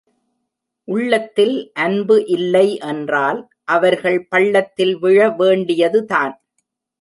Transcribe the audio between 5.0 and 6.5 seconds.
விழ வேண்டியதுதான்.